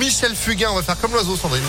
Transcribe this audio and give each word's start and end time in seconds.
Michel 0.00 0.34
Fugain. 0.34 0.70
On 0.70 0.76
va 0.76 0.82
faire 0.82 0.98
comme 0.98 1.12
l'oiseau, 1.12 1.36
Sandrine. 1.36 1.62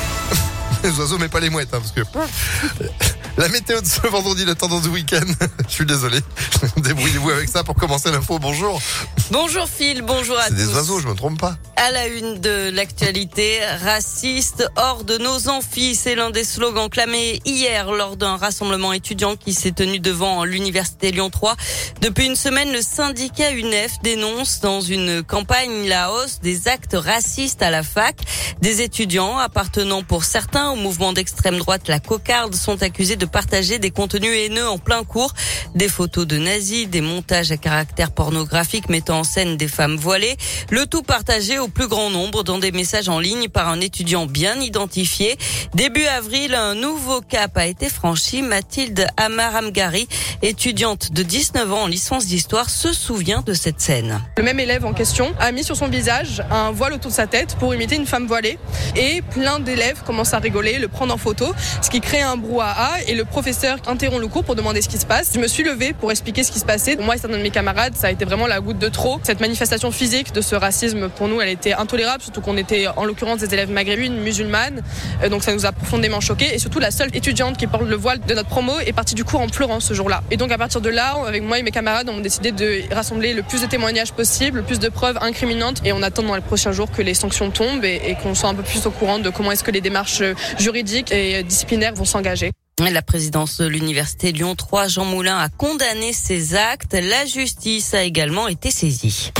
les 0.82 0.98
oiseaux, 0.98 1.18
mais 1.18 1.28
pas 1.28 1.40
les 1.40 1.50
mouettes, 1.50 1.72
hein, 1.74 1.80
parce 1.80 1.92
que. 1.92 2.00
La 3.38 3.48
météo 3.50 3.80
de 3.80 3.86
ce 3.86 4.04
vendredi, 4.08 4.44
la 4.44 4.56
tendance 4.56 4.82
du 4.82 4.88
week-end. 4.88 5.20
Je 5.68 5.72
suis 5.72 5.86
désolé. 5.86 6.18
Débrouillez-vous 6.76 7.30
avec 7.30 7.48
ça 7.48 7.62
pour 7.62 7.76
commencer 7.76 8.10
l'info. 8.10 8.40
Bonjour. 8.40 8.82
Bonjour 9.30 9.68
Phil, 9.68 10.02
bonjour 10.02 10.36
à 10.36 10.46
C'est 10.46 10.50
tous. 10.50 10.56
des 10.56 10.74
oiseaux, 10.74 10.98
je 10.98 11.06
me 11.06 11.14
trompe 11.14 11.38
pas. 11.38 11.56
À 11.76 11.92
la 11.92 12.08
une 12.08 12.40
de 12.40 12.70
l'actualité, 12.70 13.60
raciste 13.84 14.68
hors 14.74 15.04
de 15.04 15.18
nos 15.18 15.48
amphis, 15.48 15.94
c'est 15.94 16.16
l'un 16.16 16.30
des 16.30 16.42
slogans 16.42 16.88
clamés 16.88 17.40
hier 17.44 17.92
lors 17.92 18.16
d'un 18.16 18.36
rassemblement 18.36 18.92
étudiant 18.92 19.36
qui 19.36 19.52
s'est 19.54 19.70
tenu 19.70 20.00
devant 20.00 20.44
l'université 20.44 21.12
Lyon 21.12 21.30
3. 21.30 21.54
Depuis 22.00 22.26
une 22.26 22.34
semaine, 22.34 22.72
le 22.72 22.82
syndicat 22.82 23.52
UNEF 23.52 23.92
dénonce 24.02 24.58
dans 24.58 24.80
une 24.80 25.22
campagne 25.22 25.86
la 25.86 26.10
hausse 26.10 26.40
des 26.40 26.66
actes 26.66 26.96
racistes 26.98 27.62
à 27.62 27.70
la 27.70 27.84
fac. 27.84 28.16
Des 28.60 28.82
étudiants 28.82 29.38
appartenant 29.38 30.02
pour 30.02 30.24
certains 30.24 30.70
au 30.70 30.76
mouvement 30.76 31.12
d'extrême 31.12 31.58
droite 31.58 31.86
La 31.86 32.00
Cocarde 32.00 32.56
sont 32.56 32.82
accusés 32.82 33.14
de 33.14 33.27
partager 33.28 33.78
des 33.78 33.90
contenus 33.90 34.32
haineux 34.34 34.68
en 34.68 34.78
plein 34.78 35.04
cours, 35.04 35.32
des 35.74 35.88
photos 35.88 36.26
de 36.26 36.38
nazis, 36.38 36.88
des 36.88 37.00
montages 37.00 37.52
à 37.52 37.56
caractère 37.56 38.10
pornographique 38.10 38.88
mettant 38.88 39.20
en 39.20 39.24
scène 39.24 39.56
des 39.56 39.68
femmes 39.68 39.96
voilées, 39.96 40.36
le 40.70 40.86
tout 40.86 41.02
partagé 41.02 41.58
au 41.58 41.68
plus 41.68 41.88
grand 41.88 42.10
nombre 42.10 42.42
dans 42.42 42.58
des 42.58 42.72
messages 42.72 43.08
en 43.08 43.20
ligne 43.20 43.48
par 43.48 43.68
un 43.68 43.80
étudiant 43.80 44.26
bien 44.26 44.60
identifié. 44.60 45.38
Début 45.74 46.04
avril, 46.06 46.54
un 46.54 46.74
nouveau 46.74 47.20
cap 47.20 47.56
a 47.56 47.66
été 47.66 47.88
franchi. 47.88 48.42
Mathilde 48.42 49.06
Amaramgari, 49.16 50.08
étudiante 50.42 51.12
de 51.12 51.22
19 51.22 51.72
ans 51.72 51.82
en 51.82 51.86
licence 51.86 52.26
d'histoire, 52.26 52.70
se 52.70 52.92
souvient 52.92 53.42
de 53.42 53.52
cette 53.52 53.80
scène. 53.80 54.20
Le 54.36 54.42
même 54.42 54.60
élève 54.60 54.84
en 54.84 54.92
question 54.92 55.34
a 55.38 55.52
mis 55.52 55.64
sur 55.64 55.76
son 55.76 55.88
visage 55.88 56.42
un 56.50 56.70
voile 56.70 56.94
autour 56.94 57.10
de 57.10 57.16
sa 57.16 57.26
tête 57.26 57.56
pour 57.58 57.74
imiter 57.74 57.96
une 57.96 58.06
femme 58.06 58.26
voilée 58.26 58.58
et 58.96 59.22
plein 59.22 59.60
d'élèves 59.60 60.02
commencent 60.04 60.34
à 60.34 60.38
rigoler, 60.38 60.78
le 60.78 60.88
prendre 60.88 61.14
en 61.14 61.18
photo, 61.18 61.54
ce 61.82 61.90
qui 61.90 62.00
crée 62.00 62.22
un 62.22 62.36
brouhaha 62.36 63.02
le 63.18 63.24
professeur 63.24 63.78
interrompt 63.88 64.20
le 64.20 64.28
cours 64.28 64.44
pour 64.44 64.54
demander 64.54 64.80
ce 64.80 64.88
qui 64.88 64.96
se 64.96 65.04
passe. 65.04 65.32
Je 65.34 65.40
me 65.40 65.48
suis 65.48 65.64
levée 65.64 65.92
pour 65.92 66.10
expliquer 66.12 66.44
ce 66.44 66.52
qui 66.52 66.60
se 66.60 66.64
passait. 66.64 66.96
Moi 66.96 67.16
et 67.16 67.18
certains 67.18 67.36
de 67.36 67.42
mes 67.42 67.50
camarades, 67.50 67.96
ça 67.96 68.06
a 68.06 68.10
été 68.12 68.24
vraiment 68.24 68.46
la 68.46 68.60
goutte 68.60 68.78
de 68.78 68.88
trop. 68.88 69.18
Cette 69.24 69.40
manifestation 69.40 69.90
physique 69.90 70.32
de 70.32 70.40
ce 70.40 70.54
racisme, 70.54 71.08
pour 71.08 71.26
nous, 71.26 71.40
elle 71.40 71.48
était 71.48 71.72
intolérable, 71.72 72.22
surtout 72.22 72.40
qu'on 72.40 72.56
était 72.56 72.86
en 72.86 73.04
l'occurrence 73.04 73.40
des 73.40 73.52
élèves 73.52 73.70
maghrébines, 73.70 74.20
musulmanes. 74.20 74.82
Euh, 75.22 75.28
Donc 75.28 75.42
ça 75.42 75.52
nous 75.52 75.66
a 75.66 75.72
profondément 75.72 76.20
choqués. 76.20 76.54
Et 76.54 76.58
surtout, 76.60 76.78
la 76.78 76.92
seule 76.92 77.10
étudiante 77.14 77.56
qui 77.56 77.66
porte 77.66 77.82
le 77.88 77.96
voile 77.96 78.20
de 78.20 78.34
notre 78.34 78.48
promo 78.48 78.78
est 78.78 78.92
partie 78.92 79.16
du 79.16 79.24
cours 79.24 79.40
en 79.40 79.48
pleurant 79.48 79.80
ce 79.80 79.94
jour-là. 79.94 80.22
Et 80.30 80.36
donc 80.36 80.52
à 80.52 80.58
partir 80.58 80.80
de 80.80 80.88
là, 80.88 81.16
avec 81.26 81.42
moi 81.42 81.58
et 81.58 81.64
mes 81.64 81.72
camarades, 81.72 82.08
on 82.08 82.18
a 82.18 82.20
décidé 82.20 82.52
de 82.52 82.82
rassembler 82.94 83.32
le 83.32 83.42
plus 83.42 83.62
de 83.62 83.66
témoignages 83.66 84.12
possible, 84.12 84.58
le 84.58 84.64
plus 84.64 84.78
de 84.78 84.88
preuves 84.88 85.18
incriminantes. 85.20 85.80
Et 85.84 85.92
on 85.92 86.02
attend 86.02 86.22
dans 86.22 86.36
les 86.36 86.40
prochains 86.40 86.72
jours 86.72 86.88
que 86.92 87.02
les 87.02 87.14
sanctions 87.14 87.50
tombent 87.50 87.84
et, 87.84 88.00
et 88.04 88.14
qu'on 88.14 88.36
soit 88.36 88.48
un 88.48 88.54
peu 88.54 88.62
plus 88.62 88.86
au 88.86 88.92
courant 88.92 89.18
de 89.18 89.28
comment 89.28 89.50
est-ce 89.50 89.64
que 89.64 89.72
les 89.72 89.80
démarches 89.80 90.22
juridiques 90.58 91.10
et 91.10 91.42
disciplinaires 91.42 91.94
vont 91.94 92.04
s'engager. 92.04 92.52
La 92.78 93.02
présidence 93.02 93.58
de 93.58 93.66
l'université 93.66 94.30
Lyon 94.30 94.54
3, 94.54 94.86
Jean 94.86 95.04
Moulin, 95.04 95.36
a 95.36 95.48
condamné 95.48 96.12
ces 96.12 96.54
actes. 96.54 96.94
La 96.94 97.26
justice 97.26 97.92
a 97.92 98.04
également 98.04 98.46
été 98.46 98.70
saisie. 98.70 99.32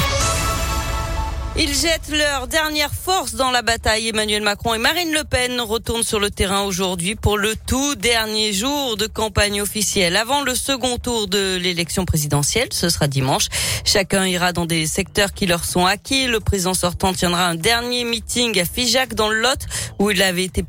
Ils 1.57 1.73
jettent 1.73 2.11
leur 2.11 2.49
dernière 2.49 2.93
force 2.93 3.35
dans 3.35 3.53
la 3.53 3.63
bataille. 3.63 4.09
Emmanuel 4.09 4.43
Macron 4.43 4.75
et 4.75 4.79
Marine 4.79 5.13
Le 5.13 5.23
Pen 5.23 5.61
retournent 5.61 6.03
sur 6.03 6.19
le 6.19 6.31
terrain 6.31 6.63
aujourd'hui 6.63 7.15
pour 7.15 7.39
le 7.39 7.55
tout 7.55 7.95
dernier 7.95 8.53
jour 8.53 8.97
de 8.97 9.07
campagne 9.07 9.63
officielle. 9.63 10.17
Avant 10.17 10.43
le 10.43 10.57
second 10.57 10.99
tour 10.99 11.29
de 11.29 11.57
l'élection 11.57 12.05
présidentielle, 12.05 12.69
ce 12.73 12.89
sera 12.89 13.07
dimanche. 13.07 13.47
Chacun 13.85 14.27
ira 14.27 14.53
dans 14.53 14.67
des 14.67 14.87
secteurs 14.87 15.33
qui 15.33 15.47
leur 15.47 15.65
sont 15.65 15.87
acquis. 15.87 16.27
Le 16.27 16.41
président 16.41 16.75
sortant 16.75 17.13
tiendra 17.13 17.47
un 17.47 17.55
dernier 17.55 18.03
meeting 18.03 18.59
à 18.61 18.65
Figeac 18.65 19.15
dans 19.15 19.29
le 19.29 19.41
Lot 19.41 19.61
où 20.01 20.11
il 20.11 20.23
avait 20.23 20.45
été 20.45 20.65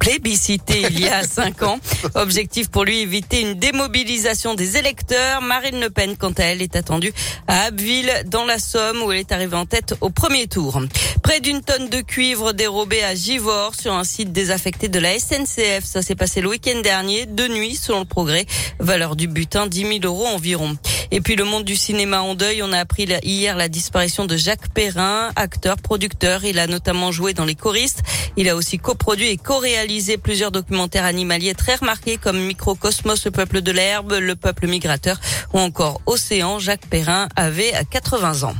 plébiscité 0.00 0.82
il 0.90 0.98
y 0.98 1.08
a 1.08 1.22
cinq 1.38 1.62
ans. 1.62 1.78
Objectif 2.14 2.68
pour 2.70 2.84
lui 2.84 3.00
éviter 3.00 3.42
une 3.42 3.54
démobilisation 3.54 4.54
des 4.54 4.76
électeurs. 4.76 5.42
Marine 5.42 5.78
Le 5.78 5.90
Pen, 5.90 6.16
quant 6.16 6.32
à 6.32 6.44
elle, 6.44 6.62
est 6.62 6.74
attendue 6.74 7.12
à 7.46 7.66
Abbeville, 7.66 8.10
dans 8.26 8.44
la 8.44 8.58
Somme, 8.58 9.02
où 9.02 9.12
elle 9.12 9.20
est 9.20 9.30
arrivée 9.30 9.56
en 9.56 9.66
tête 9.66 9.94
au 10.00 10.10
premier 10.10 10.48
tour. 10.48 10.80
Près 11.22 11.40
d'une 11.40 11.60
tonne 11.60 11.88
de 11.88 12.00
cuivre 12.00 12.52
dérobée 12.52 13.04
à 13.04 13.14
Givors 13.14 13.74
sur 13.74 13.92
un 13.92 14.04
site 14.04 14.32
désaffecté 14.32 14.88
de 14.88 14.98
la 14.98 15.18
SNCF. 15.18 15.84
Ça 15.84 16.02
s'est 16.02 16.16
passé 16.16 16.40
le 16.40 16.48
week-end 16.48 16.80
dernier, 16.82 17.26
de 17.26 17.46
nuit, 17.46 17.76
selon 17.76 18.00
le 18.00 18.04
progrès. 18.06 18.46
Valeur 18.78 19.14
du 19.16 19.28
butin, 19.28 19.66
10 19.66 19.80
000 19.80 19.98
euros 20.04 20.26
environ. 20.26 20.76
Et 21.12 21.20
puis 21.20 21.34
le 21.34 21.44
monde 21.44 21.64
du 21.64 21.76
cinéma 21.76 22.22
en 22.22 22.34
deuil, 22.34 22.62
on 22.62 22.72
a 22.72 22.78
appris 22.78 23.08
hier 23.24 23.56
la 23.56 23.68
disparition 23.68 24.26
de 24.26 24.36
Jacques 24.36 24.72
Perrin, 24.72 25.30
acteur, 25.34 25.76
producteur. 25.76 26.44
Il 26.44 26.58
a 26.58 26.66
notamment 26.66 27.10
joué 27.10 27.34
dans 27.34 27.44
Les 27.44 27.56
choristes. 27.56 28.02
Il 28.36 28.48
a 28.48 28.54
aussi 28.54 28.78
coproduit 28.78 29.28
et 29.28 29.36
co-réalisé 29.36 30.18
plusieurs 30.18 30.52
documentaires 30.52 31.04
animaliers 31.04 31.54
très 31.54 31.74
remarqués 31.74 32.16
comme 32.16 32.38
Microcosmos, 32.38 33.24
le 33.24 33.30
peuple 33.32 33.60
de 33.60 33.72
l'herbe, 33.72 34.12
le 34.12 34.36
peuple 34.36 34.68
migrateur 34.68 35.20
ou 35.52 35.58
encore 35.58 36.00
Océan. 36.06 36.58
Jacques 36.60 36.86
Perrin 36.86 37.28
avait 37.34 37.72
80 37.90 38.44
ans. 38.44 38.54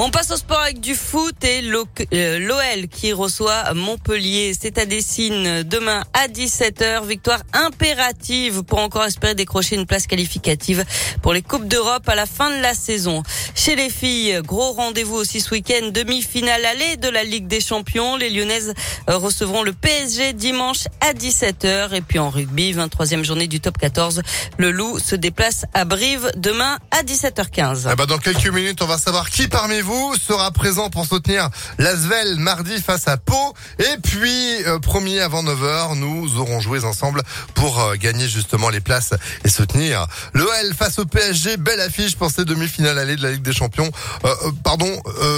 On 0.00 0.10
passe 0.10 0.30
au 0.30 0.36
sport 0.36 0.60
avec 0.60 0.78
du 0.78 0.94
foot 0.94 1.34
et 1.42 1.60
l'OL 1.60 2.86
qui 2.88 3.12
reçoit 3.12 3.74
Montpellier. 3.74 4.52
C'est 4.58 4.78
à 4.78 4.86
Dessine 4.86 5.64
demain 5.64 6.04
à 6.12 6.28
17h. 6.28 7.04
Victoire 7.04 7.40
impérative 7.52 8.62
pour 8.62 8.78
encore 8.78 9.06
espérer 9.06 9.34
décrocher 9.34 9.74
une 9.74 9.86
place 9.86 10.06
qualificative 10.06 10.84
pour 11.20 11.32
les 11.32 11.42
Coupes 11.42 11.66
d'Europe 11.66 12.08
à 12.08 12.14
la 12.14 12.26
fin 12.26 12.48
de 12.56 12.62
la 12.62 12.74
saison. 12.74 13.24
Chez 13.56 13.74
les 13.74 13.90
filles, 13.90 14.40
gros 14.44 14.70
rendez-vous 14.70 15.16
aussi 15.16 15.40
ce 15.40 15.50
week-end. 15.50 15.90
Demi-finale 15.92 16.64
allée 16.64 16.96
de 16.96 17.08
la 17.08 17.24
Ligue 17.24 17.48
des 17.48 17.60
Champions. 17.60 18.14
Les 18.14 18.30
Lyonnaises 18.30 18.74
recevront 19.08 19.64
le 19.64 19.72
PSG 19.72 20.32
dimanche 20.32 20.84
à 21.00 21.12
17h. 21.12 21.92
Et 21.92 22.02
puis 22.02 22.20
en 22.20 22.30
rugby, 22.30 22.72
23e 22.72 23.24
journée 23.24 23.48
du 23.48 23.58
top 23.58 23.76
14. 23.78 24.22
Le 24.58 24.70
Loup 24.70 25.00
se 25.00 25.16
déplace 25.16 25.64
à 25.74 25.84
Brive 25.84 26.30
demain 26.36 26.78
à 26.92 27.02
17h15. 27.02 27.88
Eh 27.90 27.96
ben 27.96 28.06
dans 28.06 28.18
quelques 28.18 28.46
minutes, 28.46 28.80
on 28.80 28.86
va 28.86 28.96
savoir 28.96 29.28
qui 29.30 29.48
parmi 29.48 29.80
vous 29.80 29.87
sera 30.18 30.50
présent 30.50 30.90
pour 30.90 31.06
soutenir 31.06 31.48
l'Asvel 31.78 32.36
mardi 32.36 32.80
face 32.80 33.08
à 33.08 33.16
Pau. 33.16 33.54
Et 33.78 33.96
puis, 34.02 34.64
euh, 34.66 34.78
promis 34.78 35.18
avant 35.18 35.42
9h, 35.42 35.96
nous 35.96 36.38
aurons 36.38 36.60
joué 36.60 36.84
ensemble 36.84 37.22
pour 37.54 37.80
euh, 37.80 37.94
gagner 37.94 38.28
justement 38.28 38.68
les 38.68 38.80
places 38.80 39.14
et 39.44 39.48
soutenir 39.48 40.06
l'OL 40.34 40.74
face 40.76 40.98
au 40.98 41.06
PSG. 41.06 41.56
Belle 41.56 41.80
affiche 41.80 42.16
pour 42.16 42.30
ces 42.30 42.44
demi-finales 42.44 42.98
allées 42.98 43.16
de 43.16 43.22
la 43.22 43.30
Ligue 43.30 43.42
des 43.42 43.52
Champions. 43.52 43.90
Euh, 44.24 44.34
pardon, 44.62 44.90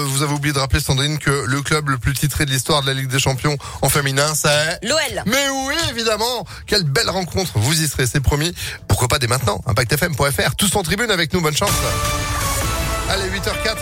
vous 0.06 0.22
avez 0.22 0.33
oublié 0.33 0.53
de 0.53 0.59
rappeler 0.59 0.81
Sandrine 0.81 1.19
que 1.19 1.44
le 1.47 1.62
club 1.62 1.89
le 1.89 1.99
plus 1.99 2.15
titré 2.15 2.44
de 2.44 2.50
l'histoire 2.50 2.83
de 2.83 2.87
la 2.87 2.94
Ligue 2.94 3.09
des 3.09 3.19
Champions 3.19 3.56
en 3.83 3.89
féminin, 3.89 4.34
c'est 4.34 4.78
l'OL. 4.83 5.22
Mais 5.27 5.49
oui, 5.66 5.75
évidemment. 5.91 6.47
Quelle 6.66 6.84
belle 6.84 7.10
rencontre. 7.10 7.53
Vous 7.55 7.83
y 7.83 7.89
serez, 7.89 8.06
c'est 8.06 8.21
promis. 8.21 8.55
Pourquoi 8.89 9.09
pas 9.09 9.19
dès 9.19 9.27
maintenant? 9.27 9.60
ImpactFM.fr. 9.66 10.56
Tous 10.56 10.75
en 10.77 10.83
tribune 10.83 11.10
avec 11.10 11.33
nous. 11.33 11.41
Bonne 11.41 11.56
chance. 11.56 11.71
Allez, 13.09 13.25
8h04. 13.25 13.77